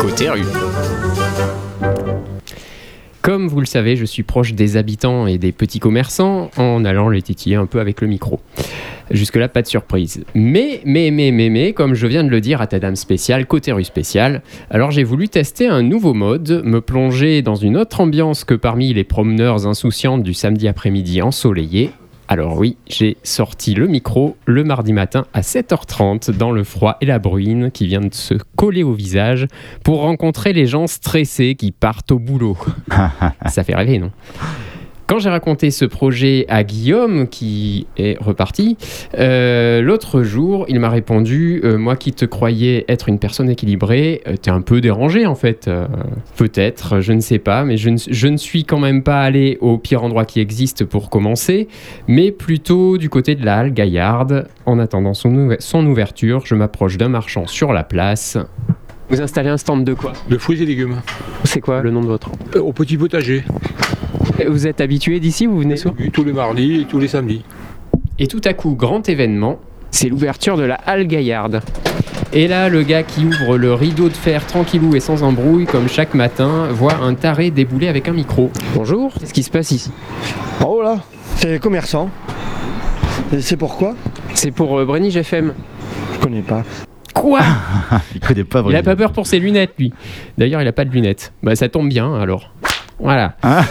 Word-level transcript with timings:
Côté 0.00 0.28
rue. 0.28 0.40
Comme 3.22 3.46
vous 3.46 3.60
le 3.60 3.66
savez, 3.66 3.94
je 3.94 4.04
suis 4.04 4.24
proche 4.24 4.52
des 4.52 4.76
habitants 4.76 5.28
et 5.28 5.38
des 5.38 5.52
petits 5.52 5.78
commerçants 5.78 6.50
en 6.56 6.84
allant 6.84 7.08
les 7.08 7.22
titiller 7.22 7.54
un 7.54 7.66
peu 7.66 7.78
avec 7.78 8.00
le 8.00 8.08
micro. 8.08 8.40
Jusque-là, 9.12 9.48
pas 9.48 9.62
de 9.62 9.68
surprise. 9.68 10.24
Mais, 10.34 10.80
mais, 10.84 11.12
mais, 11.12 11.30
mais, 11.30 11.50
mais, 11.50 11.72
comme 11.72 11.94
je 11.94 12.08
viens 12.08 12.24
de 12.24 12.28
le 12.28 12.40
dire 12.40 12.60
à 12.60 12.66
ta 12.66 12.80
dame 12.80 12.96
spéciale, 12.96 13.46
côté 13.46 13.70
rue 13.70 13.84
spéciale, 13.84 14.42
alors 14.70 14.90
j'ai 14.90 15.04
voulu 15.04 15.28
tester 15.28 15.68
un 15.68 15.84
nouveau 15.84 16.12
mode, 16.12 16.62
me 16.64 16.80
plonger 16.80 17.42
dans 17.42 17.54
une 17.54 17.76
autre 17.76 18.00
ambiance 18.00 18.42
que 18.42 18.54
parmi 18.54 18.92
les 18.92 19.04
promeneurs 19.04 19.68
insouciantes 19.68 20.24
du 20.24 20.34
samedi 20.34 20.66
après-midi 20.66 21.22
ensoleillé, 21.22 21.92
alors 22.28 22.58
oui, 22.58 22.76
j'ai 22.88 23.16
sorti 23.22 23.74
le 23.74 23.86
micro 23.86 24.36
le 24.46 24.64
mardi 24.64 24.92
matin 24.92 25.26
à 25.32 25.42
7h30 25.42 26.32
dans 26.32 26.50
le 26.50 26.64
froid 26.64 26.96
et 27.00 27.06
la 27.06 27.20
bruine 27.20 27.70
qui 27.70 27.86
vient 27.86 28.00
de 28.00 28.12
se 28.12 28.34
coller 28.56 28.82
au 28.82 28.94
visage 28.94 29.46
pour 29.84 30.00
rencontrer 30.00 30.52
les 30.52 30.66
gens 30.66 30.88
stressés 30.88 31.54
qui 31.54 31.70
partent 31.70 32.10
au 32.10 32.18
boulot. 32.18 32.58
Ça 33.46 33.62
fait 33.62 33.76
rêver, 33.76 33.98
non? 33.98 34.10
Quand 35.06 35.20
j'ai 35.20 35.30
raconté 35.30 35.70
ce 35.70 35.84
projet 35.84 36.46
à 36.48 36.64
Guillaume, 36.64 37.28
qui 37.28 37.86
est 37.96 38.18
reparti, 38.20 38.76
euh, 39.16 39.80
l'autre 39.80 40.22
jour, 40.22 40.66
il 40.68 40.80
m'a 40.80 40.90
répondu 40.90 41.60
euh, 41.64 41.78
Moi 41.78 41.96
qui 41.96 42.12
te 42.12 42.24
croyais 42.24 42.84
être 42.88 43.08
une 43.08 43.18
personne 43.18 43.48
équilibrée, 43.48 44.22
euh, 44.26 44.34
t'es 44.36 44.50
un 44.50 44.60
peu 44.60 44.80
dérangé 44.80 45.26
en 45.26 45.34
fait. 45.34 45.70
Peut-être, 46.36 47.00
je 47.00 47.12
ne 47.12 47.20
sais 47.20 47.38
pas, 47.38 47.64
mais 47.64 47.76
je 47.76 47.90
ne, 47.90 47.98
je 48.08 48.28
ne, 48.28 48.36
suis 48.36 48.64
quand 48.64 48.78
même 48.78 49.02
pas 49.02 49.22
allé 49.22 49.58
au 49.60 49.78
pire 49.78 50.02
endroit 50.02 50.24
qui 50.24 50.40
existe 50.40 50.84
pour 50.84 51.08
commencer, 51.08 51.68
mais 52.08 52.32
plutôt 52.32 52.98
du 52.98 53.08
côté 53.08 53.34
de 53.34 53.44
la 53.44 53.58
halle 53.58 53.72
Gaillarde. 53.72 54.48
En 54.66 54.78
attendant 54.78 55.14
son, 55.14 55.56
son 55.60 55.86
ouverture, 55.86 56.42
je 56.44 56.54
m'approche 56.54 56.96
d'un 56.96 57.08
marchand 57.08 57.46
sur 57.46 57.72
la 57.72 57.84
place. 57.84 58.38
Vous 59.08 59.20
installez 59.20 59.50
un 59.50 59.56
stand 59.56 59.84
de 59.84 59.94
quoi? 59.94 60.14
De 60.28 60.36
fruits 60.36 60.60
et 60.60 60.66
légumes. 60.66 60.96
C'est 61.44 61.60
quoi 61.60 61.80
le 61.80 61.92
nom 61.92 62.00
de 62.00 62.06
votre 62.06 62.30
Au 62.56 62.72
petit 62.72 62.96
potager. 62.96 63.44
Vous 64.48 64.66
êtes 64.66 64.80
habitué 64.80 65.20
d'ici 65.20 65.46
Vous 65.46 65.58
venez 65.58 65.76
souvent 65.76 65.94
tous 66.12 66.24
les 66.24 66.32
mardis 66.32 66.80
et 66.80 66.84
tous 66.84 66.98
les 66.98 67.08
samedis. 67.08 67.44
Et 68.18 68.26
tout 68.26 68.40
à 68.44 68.54
coup, 68.54 68.74
grand 68.74 69.08
événement, 69.08 69.58
c'est 69.90 70.08
l'ouverture 70.08 70.56
de 70.56 70.62
la 70.62 70.74
Halle 70.74 71.06
Gaillarde. 71.06 71.62
Et 72.32 72.48
là, 72.48 72.68
le 72.68 72.82
gars 72.82 73.02
qui 73.02 73.24
ouvre 73.24 73.56
le 73.56 73.72
rideau 73.72 74.08
de 74.08 74.14
fer 74.14 74.46
tranquillou 74.46 74.94
et 74.96 75.00
sans 75.00 75.22
embrouille, 75.22 75.66
comme 75.66 75.88
chaque 75.88 76.14
matin, 76.14 76.68
voit 76.70 76.96
un 76.96 77.14
taré 77.14 77.50
débouler 77.50 77.88
avec 77.88 78.08
un 78.08 78.12
micro. 78.12 78.50
Bonjour, 78.74 79.12
qu'est-ce 79.18 79.32
qui 79.32 79.42
se 79.42 79.50
passe 79.50 79.70
ici? 79.70 79.90
Oh 80.64 80.82
là, 80.82 80.98
c'est 81.36 81.50
les 81.50 81.58
commerçants. 81.58 82.10
Et 83.32 83.40
c'est 83.40 83.56
pourquoi 83.56 83.94
C'est 84.34 84.50
pour 84.50 84.78
euh, 84.78 84.84
Brenny 84.84 85.16
FM. 85.16 85.54
Je 86.14 86.18
connais 86.18 86.42
pas. 86.42 86.64
Quoi? 87.14 87.40
Il 88.14 88.20
connaît 88.20 88.44
pas 88.44 88.62
Il 88.68 88.76
a 88.76 88.82
pas 88.82 88.96
peur 88.96 89.12
pour 89.12 89.26
ses 89.26 89.38
lunettes, 89.38 89.74
lui. 89.78 89.92
D'ailleurs, 90.36 90.60
il 90.60 90.68
a 90.68 90.72
pas 90.72 90.84
de 90.84 90.90
lunettes. 90.90 91.32
Bah, 91.42 91.56
ça 91.56 91.68
tombe 91.68 91.88
bien, 91.88 92.14
alors. 92.14 92.52
Voilà. 92.98 93.36
Ah. 93.42 93.64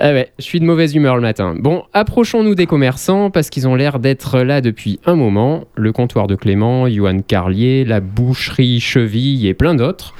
Ah 0.00 0.12
ouais, 0.12 0.32
je 0.38 0.44
suis 0.44 0.60
de 0.60 0.64
mauvaise 0.64 0.94
humeur 0.94 1.14
le 1.14 1.22
matin. 1.22 1.54
Bon, 1.58 1.84
approchons-nous 1.92 2.54
des 2.54 2.66
commerçants 2.66 3.30
parce 3.30 3.48
qu'ils 3.48 3.68
ont 3.68 3.74
l'air 3.74 3.98
d'être 3.98 4.40
là 4.40 4.60
depuis 4.60 4.98
un 5.06 5.14
moment. 5.14 5.64
Le 5.76 5.92
comptoir 5.92 6.26
de 6.26 6.34
Clément, 6.34 6.88
Johan 6.88 7.18
Carlier, 7.20 7.84
la 7.84 8.00
boucherie 8.00 8.80
Cheville 8.80 9.46
et 9.46 9.54
plein 9.54 9.74
d'autres. 9.74 10.14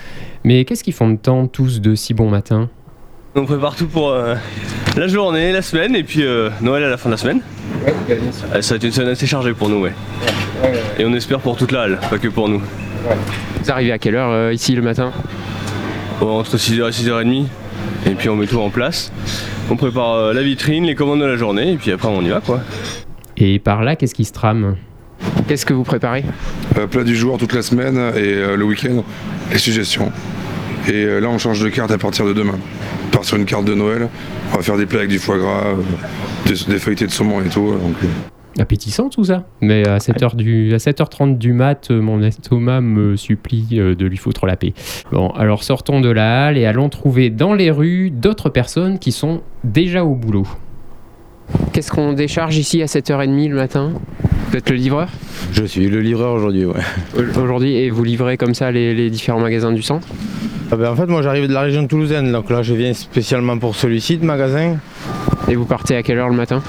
Mais 0.44 0.64
qu'est-ce 0.64 0.84
qu'ils 0.84 0.92
font 0.94 1.10
de 1.10 1.16
temps 1.16 1.46
tous 1.46 1.80
de 1.80 1.94
si 1.94 2.14
bon 2.14 2.30
matin? 2.30 2.68
On 3.34 3.44
prépare 3.46 3.74
tout 3.74 3.88
pour 3.88 4.10
euh, 4.10 4.36
la 4.96 5.08
journée, 5.08 5.50
la 5.50 5.62
semaine 5.62 5.96
et 5.96 6.04
puis 6.04 6.22
euh, 6.22 6.50
Noël 6.60 6.84
à 6.84 6.88
la 6.88 6.96
fin 6.96 7.08
de 7.08 7.14
la 7.14 7.18
semaine. 7.18 7.40
Euh, 8.08 8.62
ça 8.62 8.74
va 8.74 8.76
être 8.76 8.84
une 8.84 8.92
semaine 8.92 9.10
assez 9.10 9.26
chargée 9.26 9.54
pour 9.54 9.68
nous, 9.68 9.80
ouais. 9.80 9.92
Et 10.98 11.04
on 11.04 11.12
espère 11.14 11.40
pour 11.40 11.56
toute 11.56 11.72
la 11.72 11.82
halle, 11.82 11.98
pas 12.08 12.18
que 12.18 12.28
pour 12.28 12.48
nous. 12.48 12.62
Vous 13.60 13.70
arrivez 13.70 13.92
à 13.92 13.98
quelle 13.98 14.14
heure 14.14 14.30
euh, 14.30 14.52
ici 14.52 14.74
le 14.74 14.82
matin? 14.82 15.12
Bon, 16.20 16.38
entre 16.38 16.56
6h 16.56 16.86
et 16.86 16.90
6h30. 16.90 17.46
Et 18.06 18.14
puis 18.14 18.28
on 18.28 18.36
met 18.36 18.46
tout 18.46 18.60
en 18.60 18.70
place. 18.70 19.12
On 19.70 19.76
prépare 19.76 20.14
euh, 20.14 20.32
la 20.32 20.42
vitrine, 20.42 20.84
les 20.84 20.94
commandes 20.94 21.20
de 21.20 21.26
la 21.26 21.36
journée 21.36 21.72
et 21.72 21.76
puis 21.76 21.90
après 21.92 22.08
on 22.08 22.22
y 22.22 22.28
va 22.28 22.40
quoi. 22.40 22.60
Et 23.36 23.58
par 23.58 23.82
là, 23.82 23.96
qu'est-ce 23.96 24.14
qui 24.14 24.24
se 24.24 24.32
trame? 24.32 24.76
Qu'est-ce 25.48 25.66
que 25.66 25.72
vous 25.72 25.84
préparez? 25.84 26.24
Euh, 26.78 26.86
plat 26.86 27.02
du 27.04 27.16
jour 27.16 27.38
toute 27.38 27.52
la 27.52 27.62
semaine 27.62 27.96
et 28.14 28.34
euh, 28.34 28.56
le 28.56 28.64
week-end, 28.64 29.02
les 29.50 29.58
suggestions. 29.58 30.12
Et 30.86 31.04
euh, 31.04 31.18
là, 31.18 31.28
on 31.28 31.38
change 31.38 31.60
de 31.60 31.68
carte 31.70 31.90
à 31.90 31.98
partir 31.98 32.26
de 32.26 32.32
demain. 32.32 32.58
On 33.06 33.10
part 33.10 33.24
sur 33.24 33.36
une 33.36 33.46
carte 33.46 33.64
de 33.64 33.74
Noël. 33.74 34.08
On 34.52 34.56
va 34.56 34.62
faire 34.62 34.76
des 34.76 34.86
plats 34.86 34.98
avec 34.98 35.10
du 35.10 35.18
foie 35.18 35.38
gras, 35.38 35.64
euh, 35.66 35.74
des, 36.46 36.72
des 36.72 36.78
feuilletés 36.78 37.06
de 37.06 37.10
saumon 37.10 37.40
et 37.40 37.48
tout. 37.48 37.72
Donc, 37.72 37.96
euh, 38.04 38.06
Appétissant 38.58 39.08
tout 39.08 39.24
ça. 39.24 39.44
Mais 39.60 39.86
à 39.88 39.98
7h 39.98 40.36
du, 40.36 40.72
à 40.74 40.76
7h30 40.76 41.38
du 41.38 41.52
mat, 41.52 41.90
euh, 41.90 42.00
mon 42.00 42.22
estomac 42.22 42.80
me 42.80 43.16
supplie 43.16 43.66
euh, 43.72 43.94
de 43.96 44.06
lui 44.06 44.16
foutre 44.16 44.46
la 44.46 44.56
paix. 44.56 44.74
Bon, 45.10 45.30
alors 45.30 45.64
sortons 45.64 46.00
de 46.00 46.08
la 46.08 46.46
halle 46.46 46.58
et 46.58 46.64
allons 46.64 46.88
trouver 46.88 47.30
dans 47.30 47.52
les 47.52 47.70
rues 47.70 48.10
d'autres 48.10 48.50
personnes 48.50 48.98
qui 48.98 49.10
sont 49.10 49.42
déjà 49.64 50.04
au 50.04 50.14
boulot. 50.14 50.46
Qu'est-ce 51.72 51.90
qu'on 51.90 52.12
décharge 52.12 52.56
ici 52.56 52.80
à 52.80 52.86
7h30 52.86 53.48
le 53.50 53.56
matin? 53.56 53.92
Vous 54.50 54.56
êtes 54.56 54.70
le 54.70 54.76
livreur? 54.76 55.08
Je 55.52 55.64
suis 55.64 55.88
le 55.88 56.00
livreur 56.00 56.34
aujourd'hui, 56.34 56.64
ouais. 56.64 56.80
Aujourd'hui, 57.42 57.74
et 57.74 57.90
vous 57.90 58.04
livrez 58.04 58.36
comme 58.36 58.54
ça 58.54 58.70
les, 58.70 58.94
les 58.94 59.10
différents 59.10 59.40
magasins 59.40 59.72
du 59.72 59.82
centre? 59.82 60.06
Ah 60.70 60.76
ben, 60.76 60.90
en 60.90 60.96
fait, 60.96 61.06
moi 61.06 61.22
j'arrive 61.22 61.48
de 61.48 61.52
la 61.52 61.60
région 61.60 61.86
toulousaine, 61.86 62.32
donc 62.32 62.50
là 62.50 62.62
je 62.62 62.74
viens 62.74 62.94
spécialement 62.94 63.58
pour 63.58 63.74
celui-ci 63.74 64.16
de 64.16 64.24
magasin. 64.24 64.76
Et 65.48 65.56
vous 65.56 65.66
partez 65.66 65.96
à 65.96 66.02
quelle 66.02 66.18
heure 66.18 66.30
le 66.30 66.36
matin? 66.36 66.62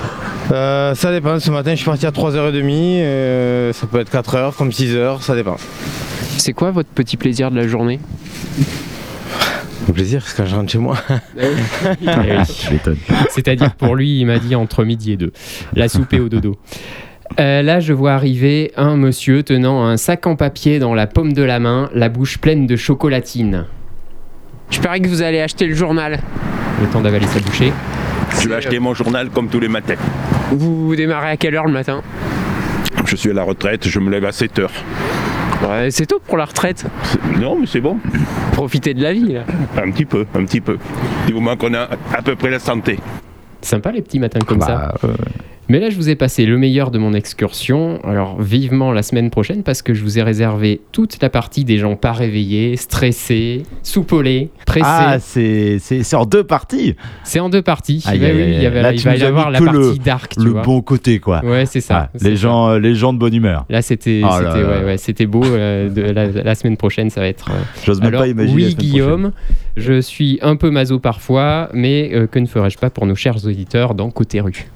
Euh, 0.51 0.93
ça 0.95 1.11
dépend, 1.11 1.39
ce 1.39 1.49
matin 1.51 1.71
je 1.71 1.77
suis 1.77 1.85
parti 1.85 2.05
à 2.05 2.11
3h30, 2.11 3.01
euh, 3.01 3.73
ça 3.73 3.87
peut 3.87 3.99
être 3.99 4.11
4h 4.11 4.55
comme 4.55 4.69
6h, 4.69 5.21
ça 5.21 5.35
dépend. 5.35 5.57
C'est 6.37 6.53
quoi 6.53 6.71
votre 6.71 6.89
petit 6.89 7.17
plaisir 7.17 7.49
de 7.49 7.55
la 7.55 7.67
journée? 7.67 7.99
Le 9.87 9.93
plaisir, 9.93 10.23
c'est 10.25 10.35
quand 10.35 10.45
je 10.45 10.55
rentre 10.55 10.71
chez 10.71 10.77
moi. 10.77 10.97
Je 11.37 12.71
m'étonne. 12.71 12.97
C'est-à-dire 13.29 13.75
pour 13.75 13.95
lui, 13.95 14.19
il 14.19 14.25
m'a 14.25 14.39
dit 14.39 14.55
entre 14.55 14.83
midi 14.83 15.11
et 15.11 15.17
deux. 15.17 15.31
La 15.75 15.89
soupe 15.89 16.13
et 16.13 16.19
au 16.19 16.29
dodo. 16.29 16.55
Euh, 17.39 17.61
là, 17.61 17.79
je 17.79 17.93
vois 17.93 18.13
arriver 18.13 18.71
un 18.77 18.95
monsieur 18.95 19.43
tenant 19.43 19.83
un 19.83 19.97
sac 19.97 20.25
en 20.27 20.35
papier 20.35 20.79
dans 20.79 20.93
la 20.93 21.07
paume 21.07 21.33
de 21.33 21.43
la 21.43 21.59
main, 21.59 21.89
la 21.93 22.09
bouche 22.09 22.37
pleine 22.37 22.67
de 22.67 22.75
chocolatine. 22.75 23.65
Je 24.69 24.79
parie 24.79 25.01
que 25.01 25.07
vous 25.07 25.21
allez 25.21 25.41
acheter 25.41 25.67
le 25.67 25.75
journal. 25.75 26.19
Le 26.81 26.87
temps 26.87 27.01
d'avaler 27.01 27.27
sa 27.27 27.39
bouchée. 27.39 27.71
Je 28.41 28.49
vais 28.49 28.55
acheter 28.55 28.79
mon 28.79 28.93
journal 28.93 29.29
comme 29.29 29.49
tous 29.49 29.59
les 29.59 29.67
matins. 29.67 29.95
Vous, 30.51 30.87
vous 30.87 30.95
démarrez 30.95 31.29
à 31.29 31.37
quelle 31.37 31.55
heure 31.55 31.65
le 31.65 31.71
matin 31.73 32.01
Je 33.05 33.15
suis 33.15 33.29
à 33.29 33.33
la 33.33 33.43
retraite, 33.43 33.87
je 33.87 33.99
me 33.99 34.09
lève 34.09 34.25
à 34.25 34.31
7 34.31 34.59
heures. 34.59 34.71
Ouais, 35.67 35.89
C'est 35.89 36.05
tôt 36.05 36.19
pour 36.25 36.37
la 36.37 36.45
retraite. 36.45 36.85
Non, 37.39 37.57
mais 37.59 37.65
c'est 37.65 37.81
bon. 37.81 37.97
Profitez 38.51 38.93
de 38.93 39.01
la 39.01 39.13
vie. 39.13 39.33
Là. 39.33 39.43
Un 39.77 39.91
petit 39.91 40.05
peu, 40.05 40.25
un 40.35 40.43
petit 40.45 40.61
peu. 40.61 40.77
Du 41.27 41.33
moment 41.33 41.55
qu'on 41.55 41.73
a 41.73 41.87
à 42.13 42.21
peu 42.23 42.35
près 42.35 42.49
la 42.49 42.59
santé. 42.59 42.99
Sympa 43.61 43.91
les 43.91 44.01
petits 44.01 44.19
matins 44.19 44.39
comme 44.45 44.61
ça. 44.61 44.67
Bah, 44.67 44.95
euh, 45.05 45.13
Mais 45.67 45.79
là, 45.79 45.89
je 45.89 45.95
vous 45.95 46.09
ai 46.09 46.15
passé 46.15 46.45
le 46.45 46.57
meilleur 46.57 46.91
de 46.91 46.99
mon 46.99 47.13
excursion. 47.13 47.99
Alors, 48.03 48.39
vivement 48.41 48.91
la 48.91 49.01
semaine 49.01 49.29
prochaine 49.31 49.63
parce 49.63 49.81
que 49.81 49.93
je 49.95 50.03
vous 50.03 50.19
ai 50.19 50.21
réservé 50.23 50.81
toute 50.91 51.21
la 51.21 51.29
partie 51.29 51.63
des 51.65 51.77
gens 51.79 51.95
pas 51.95 52.11
réveillés, 52.13 52.77
stressés, 52.77 53.63
soupolés, 53.81 54.49
pressés. 54.65 54.85
Ah, 54.87 55.17
c'est 55.19 55.79
c'est- 55.79 56.03
c'est 56.03 56.15
en 56.15 56.25
deux 56.25 56.43
parties. 56.43 56.95
C'est 57.23 57.39
en 57.39 57.49
deux 57.49 57.61
parties. 57.63 58.03
Oui, 58.05 58.11
aïe. 58.23 58.53
il 58.57 58.61
y 58.61 58.65
avait, 58.65 58.81
Là, 58.81 58.93
il 58.93 59.01
va 59.01 59.15
y 59.15 59.23
avoir 59.23 59.49
la 59.49 59.59
partie 59.59 59.73
le- 59.79 59.97
dark, 59.97 60.33
tu 60.37 60.43
Le 60.43 60.51
vois. 60.51 60.61
bon 60.61 60.81
côté, 60.81 61.19
quoi. 61.19 61.43
Ouais, 61.43 61.65
c'est 61.65 61.81
ça. 61.81 61.97
Ah, 61.97 62.09
c'est 62.15 62.29
les, 62.29 62.35
ça. 62.35 62.41
gens, 62.43 62.69
euh, 62.69 62.79
les 62.79 62.93
gens 62.93 63.13
de 63.13 63.17
bonne 63.17 63.33
humeur. 63.33 63.65
Là, 63.69 63.81
c'était 63.81 64.21
Oh 64.23 64.29
c'était- 64.37 64.61
là. 64.61 64.79
ouais, 64.79 64.85
ouais, 64.85 64.97
c'était 64.97 65.25
beau. 65.25 65.43
euh, 65.45 65.89
de, 65.89 66.01
la, 66.01 66.27
la 66.27 66.55
semaine 66.55 66.77
prochaine, 66.77 67.09
ça 67.09 67.21
va 67.21 67.27
être. 67.27 67.49
euh, 67.51 67.55
J'ose 67.83 68.01
même 68.01 68.11
pas 68.11 68.27
imaginer. 68.27 68.61
la 68.61 68.67
oui, 68.67 68.73
prochaine. 68.75 68.91
Guillaume, 68.91 69.31
je 69.77 69.99
suis 70.01 70.37
un 70.41 70.55
peu 70.57 70.69
maso 70.69 70.99
parfois, 70.99 71.69
mais 71.73 72.11
euh, 72.13 72.27
que 72.27 72.37
ne 72.39 72.45
ferais-je 72.45 72.77
pas 72.77 72.89
pour 72.89 73.05
nos 73.07 73.15
chers 73.15 73.45
auditeurs 73.45 73.95
dans 73.95 74.11
Côté 74.11 74.41
Rue? 74.41 74.67